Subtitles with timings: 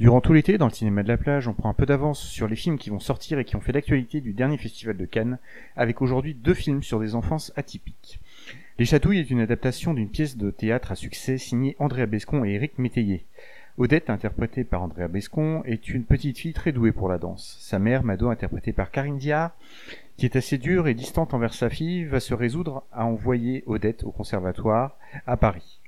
[0.00, 2.48] Durant tout l'été, dans le cinéma de la plage, on prend un peu d'avance sur
[2.48, 5.38] les films qui vont sortir et qui ont fait l'actualité du dernier festival de Cannes,
[5.76, 8.18] avec aujourd'hui deux films sur des enfances atypiques.
[8.78, 12.54] Les Chatouilles est une adaptation d'une pièce de théâtre à succès signée Andrea Bescon et
[12.54, 13.26] Éric Métayer.
[13.76, 17.58] Odette, interprétée par Andrea Bescon, est une petite fille très douée pour la danse.
[17.60, 19.50] Sa mère, Mado, interprétée par Karine Diard,
[20.16, 24.04] qui est assez dure et distante envers sa fille, va se résoudre à envoyer Odette
[24.04, 24.96] au conservatoire
[25.26, 25.79] à Paris.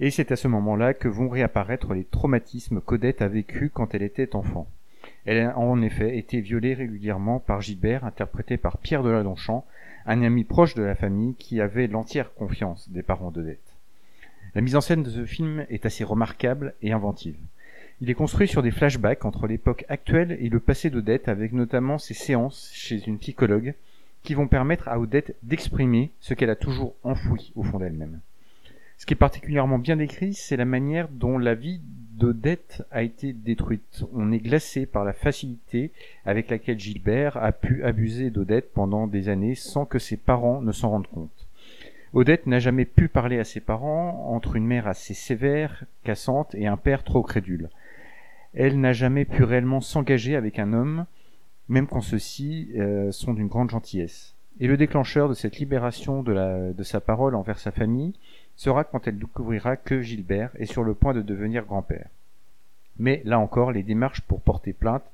[0.00, 4.02] Et c'est à ce moment-là que vont réapparaître les traumatismes qu'Odette a vécus quand elle
[4.02, 4.66] était enfant.
[5.24, 9.64] Elle a en effet été violée régulièrement par Gilbert, interprété par Pierre Deladonchamp,
[10.06, 13.60] un ami proche de la famille qui avait l'entière confiance des parents d'Odette.
[14.54, 17.38] La mise en scène de ce film est assez remarquable et inventive.
[18.00, 21.98] Il est construit sur des flashbacks entre l'époque actuelle et le passé d'Odette avec notamment
[21.98, 23.74] ses séances chez une psychologue
[24.22, 28.20] qui vont permettre à Odette d'exprimer ce qu'elle a toujours enfoui au fond d'elle-même.
[29.04, 31.78] Ce qui est particulièrement bien décrit, c'est la manière dont la vie
[32.12, 34.02] d'Odette a été détruite.
[34.14, 35.92] On est glacé par la facilité
[36.24, 40.72] avec laquelle Gilbert a pu abuser d'Odette pendant des années sans que ses parents ne
[40.72, 41.46] s'en rendent compte.
[42.14, 46.66] Odette n'a jamais pu parler à ses parents entre une mère assez sévère, cassante, et
[46.66, 47.68] un père trop crédule.
[48.54, 51.04] Elle n'a jamais pu réellement s'engager avec un homme,
[51.68, 54.34] même quand ceux-ci euh, sont d'une grande gentillesse.
[54.60, 58.14] Et le déclencheur de cette libération de, sa parole envers sa famille,
[58.56, 62.08] sera quand elle découvrira que Gilbert est sur le point de devenir grand-père.
[62.98, 65.04] Mais là encore, les démarches pour porter plainte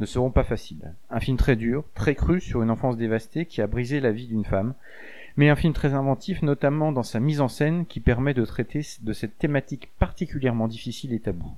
[0.00, 0.92] ne seront pas faciles.
[1.10, 4.26] Un film très dur, très cru sur une enfance dévastée qui a brisé la vie
[4.26, 4.74] d'une femme,
[5.36, 8.82] mais un film très inventif notamment dans sa mise en scène qui permet de traiter
[9.00, 11.56] de cette thématique particulièrement difficile et taboue.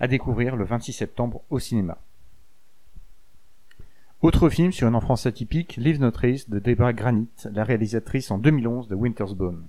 [0.00, 1.98] À découvrir le 26 septembre au cinéma.
[4.20, 8.38] Autre film sur une enfance atypique, Live Not Race de Deborah Granit, la réalisatrice en
[8.38, 9.62] 2011 de Winter's Bone.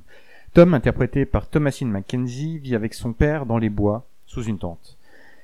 [0.55, 4.97] Tom, interprété par Thomasine Mackenzie, vit avec son père dans les bois, sous une tente.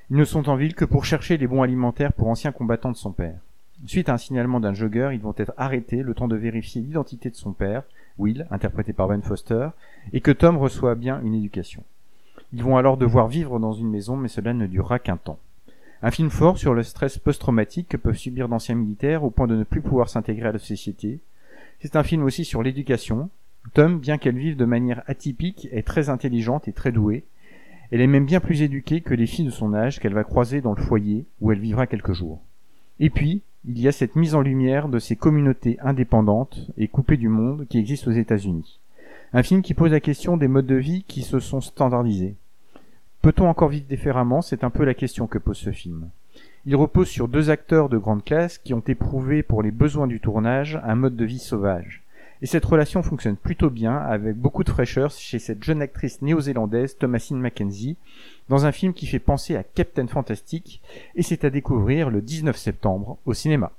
[0.08, 2.96] Ils ne sont en ville que pour chercher les bons alimentaires pour anciens combattants de
[2.96, 3.38] son père.
[3.84, 7.28] Suite à un signalement d'un jogger, ils vont être arrêtés le temps de vérifier l'identité
[7.28, 7.82] de son père,
[8.16, 9.68] Will, interprété par Ben Foster,
[10.14, 11.84] et que Tom reçoit bien une éducation.
[12.54, 15.38] Ils vont alors devoir vivre dans une maison, mais cela ne durera qu'un temps.
[16.00, 19.56] Un film fort sur le stress post-traumatique que peuvent subir d'anciens militaires au point de
[19.56, 21.20] ne plus pouvoir s'intégrer à la société.
[21.80, 23.28] C'est un film aussi sur l'éducation,
[23.74, 27.24] Tom, bien qu'elle vive de manière atypique, est très intelligente et très douée.
[27.90, 30.60] Elle est même bien plus éduquée que les filles de son âge qu'elle va croiser
[30.60, 32.40] dans le foyer où elle vivra quelques jours.
[33.00, 37.16] Et puis, il y a cette mise en lumière de ces communautés indépendantes et coupées
[37.16, 38.80] du monde qui existent aux États-Unis.
[39.32, 42.34] Un film qui pose la question des modes de vie qui se sont standardisés.
[43.22, 44.42] Peut-on encore vivre différemment?
[44.42, 46.10] C'est un peu la question que pose ce film.
[46.66, 50.20] Il repose sur deux acteurs de grande classe qui ont éprouvé pour les besoins du
[50.20, 52.02] tournage un mode de vie sauvage.
[52.42, 56.98] Et cette relation fonctionne plutôt bien, avec beaucoup de fraîcheur chez cette jeune actrice néo-zélandaise
[56.98, 57.96] Thomasine Mackenzie,
[58.48, 60.82] dans un film qui fait penser à Captain Fantastic,
[61.14, 63.70] et c'est à découvrir le 19 septembre au cinéma.